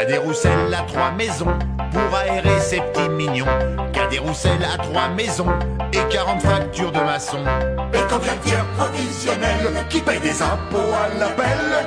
Cadet-Roussel 0.00 0.72
a 0.72 0.82
trois 0.84 1.10
maisons 1.10 1.58
pour 1.92 2.16
aérer 2.16 2.58
ses 2.58 2.80
petits 2.80 3.10
mignons. 3.10 3.44
Cadet-Roussel 3.92 4.64
a 4.64 4.78
trois 4.78 5.08
maisons 5.10 5.52
et 5.92 6.00
40 6.10 6.40
factures 6.40 6.90
de 6.90 7.00
maçon. 7.00 7.44
Et 7.92 7.98
combien 8.08 8.32
de 8.32 8.38
tiers 8.42 8.64
provisionnels 8.78 9.84
qui 9.90 10.00
paye 10.00 10.20
des 10.20 10.40
impôts 10.40 10.78
à 10.78 11.18
l'appel 11.18 11.86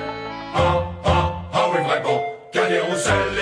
Ah, 0.55 0.83
ah, 1.05 1.31
ah 1.53 1.65
oui 1.71 1.79
vraiment, 1.83 2.23
Cadet-Roussel 2.51 3.32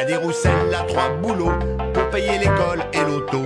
Cadet-Roussel 0.00 0.74
a 0.74 0.82
trois 0.84 1.10
boulots 1.20 1.52
pour 1.92 2.08
payer 2.08 2.38
l'école 2.38 2.82
et 2.94 3.02
l'auto. 3.04 3.42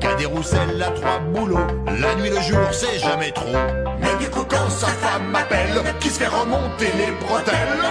Cadet-Roussel 0.00 0.82
a 0.82 0.90
trois 0.92 1.18
boulots, 1.18 1.66
la 1.84 2.14
nuit, 2.14 2.30
le 2.30 2.40
jour, 2.40 2.66
c'est 2.72 2.98
jamais 2.98 3.30
trop. 3.30 3.52
Mais 4.00 4.16
du 4.18 4.30
coup 4.30 4.46
quand 4.48 4.70
sa 4.70 4.86
femme 4.86 5.26
m'appelle, 5.30 5.82
qui 6.00 6.08
se 6.08 6.20
fait 6.20 6.28
remonter 6.28 6.86
les 6.96 7.12
bretelles? 7.26 7.84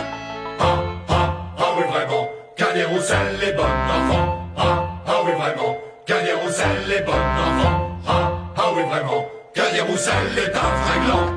Ah, 0.60 0.80
ah, 1.10 1.34
ah 1.60 1.64
oui 1.78 1.84
vraiment, 1.92 2.28
Cadet-Roussel 2.56 3.38
est 3.44 3.54
bon 3.54 3.62
enfant. 3.62 4.50
Ah, 4.58 4.88
ah 5.06 5.22
oui 5.24 5.34
vraiment, 5.34 5.78
Cadet-Roussel 6.08 6.92
est 6.98 7.02
bon 7.04 7.12
enfant. 7.12 8.00
Ah, 8.08 8.32
ah 8.58 8.72
oui 8.76 8.82
vraiment, 8.90 9.28
Cadet-Roussel 9.54 10.40
est 10.40 10.56
un 10.56 10.72
vrai 10.82 11.37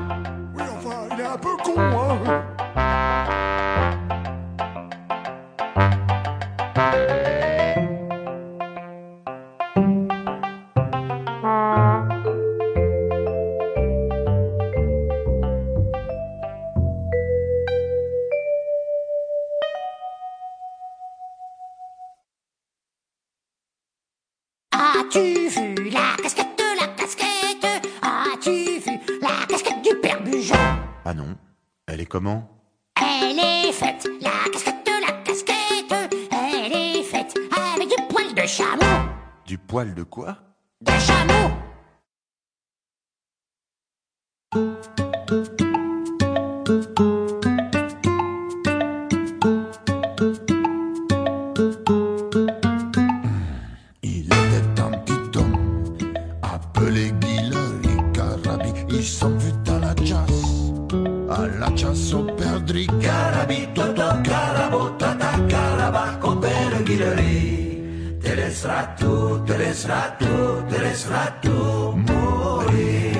Ah 31.11 31.13
non, 31.13 31.35
elle 31.87 31.99
est 31.99 32.05
comment? 32.05 32.49
Elle 32.95 33.37
est 33.37 33.73
faite, 33.73 34.07
la 34.21 34.49
casquette 34.49 34.85
de 34.85 34.91
la 35.05 35.11
casquette. 35.23 35.93
Elle 36.31 36.71
est 36.71 37.03
faite 37.03 37.37
avec 37.75 37.89
du 37.89 37.95
poil 38.07 38.33
de 38.33 38.47
chameau. 38.47 39.09
Du 39.45 39.57
poil 39.57 39.93
de 39.93 40.03
quoi? 40.03 40.37
De 40.79 40.93
chameau. 40.93 41.51
Il 54.01 54.27
était 54.27 54.81
un 54.81 54.91
petit 54.99 55.37
homme 55.37 55.97
appelé 56.41 57.11
per 66.97 67.15
Guillermo. 67.15 68.19
Te 68.21 68.35
laisseras 68.35 68.95
tout, 68.99 69.45
te 69.45 69.57
laisseras 69.57 70.17
tout, 70.19 70.63
te 70.69 70.79
laisseras 70.79 71.31
tout 71.41 71.93
mourir. 71.95 73.15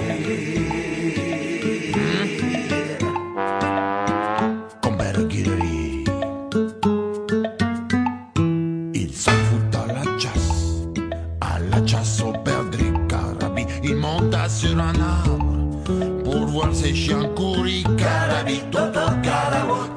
Con 4.81 4.97
per 4.97 5.27
Guillermo. 5.27 6.03
Il 8.93 9.13
s'en 9.13 9.31
fout 9.31 9.75
à 9.75 9.93
la 9.93 10.03
chasse, 10.19 10.85
à 11.41 11.59
la 11.59 11.85
chasse 11.85 12.21
au 12.21 12.33
perdri 12.43 12.91
carabi. 13.07 13.65
Il 13.83 13.95
monta 13.95 14.49
sur 14.49 14.77
un 14.77 14.93
arbre 14.99 16.23
pour 16.23 16.45
voir 16.47 16.73
ses 16.73 16.93
chiens 16.93 17.27
courir. 17.35 17.83
Carabi, 17.97 18.61
toto, 18.71 19.11
carabo, 19.23 19.90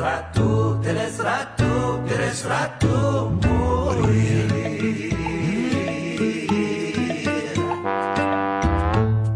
Te 0.00 0.06
laisseras 0.06 0.32
tout, 0.32 0.80
te 0.82 0.92
laisseras 0.94 1.46
tout, 1.58 2.08
te 2.08 2.16
laisseras 2.16 2.70
tout 2.80 3.46
mourir. 3.46 4.46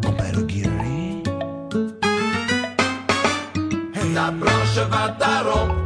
Con 0.02 0.16
per 0.16 0.47
Guillermo. 0.47 1.22
La 4.14 4.30
branche 4.30 4.88
va 4.88 5.14
à 5.20 5.42
rompre 5.42 5.76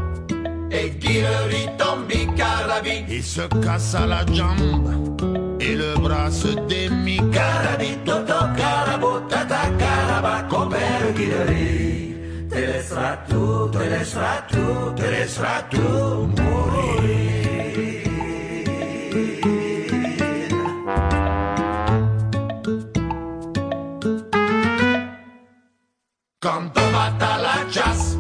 et 0.71 0.91
Guillery 0.91 1.71
tombe 1.77 2.37
Carabi. 2.37 3.05
Il 3.09 3.25
se 3.25 3.49
cassa 3.61 4.07
la 4.07 4.25
jambe 4.27 5.59
et 5.61 5.75
le 5.75 5.95
bras 5.99 6.31
se 6.31 6.55
démit. 6.69 7.21
Carabi, 7.33 7.99
toto, 8.05 8.47
carabo, 8.57 9.27
tata, 9.29 9.73
carabaco, 9.77 10.69
per 10.69 11.13
Guillermo. 11.17 12.18
Laisseras 12.79 13.19
tout, 13.29 13.71
te 13.73 13.79
laisseras 13.79 14.43
tout, 14.53 14.95
te 14.95 15.03
laisseras 15.03 15.63
tout 15.69 16.29
mourir. 16.37 18.05
Quand 26.41 26.71
on 26.77 26.91
va 26.93 27.07
à 27.21 27.39
la 27.43 27.73
chasse, 27.73 28.17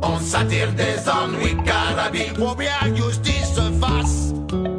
on 0.00 0.18
s'attire 0.20 0.72
des 0.72 0.96
ennuis 1.06 1.62
Carabi. 1.62 2.28
Faut 2.38 2.54
bien 2.54 2.94
justice 2.94 3.52
se 3.54 3.66
fasse, 3.78 4.32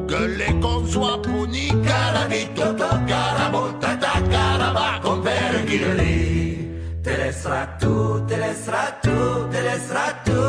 que 0.08 0.24
les 0.40 0.60
cons 0.60 0.88
soient 0.88 1.22
punis. 1.22 1.72
Carabi, 1.86 2.48
toto, 2.56 2.90
carabo, 3.06 3.74
tata, 3.80 4.14
carabaco, 4.32 5.22
sarà 7.44 7.68
tu, 7.78 8.24
te 8.26 8.38
le 8.38 8.54
sarà 8.54 8.86
tu, 9.02 9.50
te 9.52 9.62
le 9.62 9.78
sarà 9.86 10.08
tu. 10.24 10.40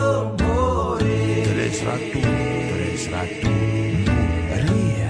Te 1.45 1.53
le 1.59 1.73
sarà 1.73 1.97
te 2.13 2.77
le 2.81 2.97
sarà. 3.05 3.23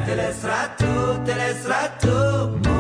Te 0.07 0.15
le 0.15 0.33
sarà 0.41 0.61
te 1.27 1.35
le 1.35 1.55
sarà 1.63 1.83
tu. 2.01 2.74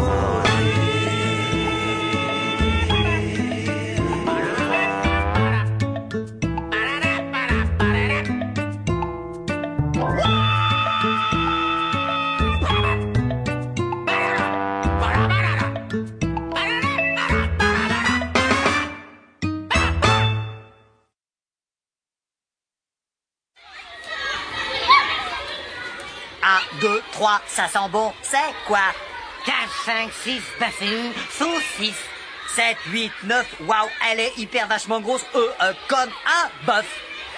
2, 26.80 27.02
3, 27.12 27.40
ça 27.46 27.68
sent 27.68 27.88
bon, 27.90 28.12
c'est 28.22 28.38
quoi? 28.66 28.78
4, 29.44 29.54
5, 29.84 30.12
6, 30.12 30.42
une 30.80 31.12
saucisse. 31.30 32.02
7, 32.54 32.76
8, 32.90 33.12
9, 33.24 33.46
waouh, 33.62 33.88
elle 34.10 34.20
est 34.20 34.38
hyper 34.38 34.68
vachement 34.68 35.00
grosse, 35.00 35.24
euh, 35.34 35.48
euh 35.62 35.72
comme 35.88 36.10
un 36.26 36.66
bœuf. 36.66 36.86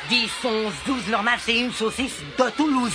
10, 0.08 0.30
11, 0.44 0.72
12, 0.86 1.08
normal, 1.08 1.38
c'est 1.42 1.58
une 1.58 1.72
saucisse 1.72 2.20
de 2.38 2.50
Toulouse. 2.50 2.92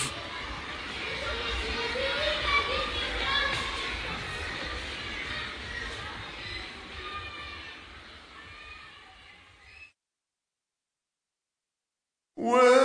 Ouais. 12.37 12.80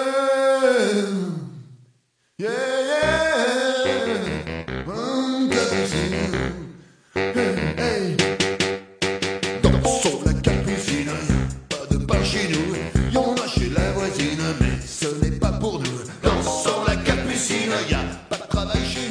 But 18.56 18.72
they 18.72 18.84
should. 18.86 19.05